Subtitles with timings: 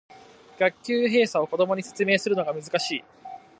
[0.57, 3.03] 学級閉鎖を子供に説明するのが難しい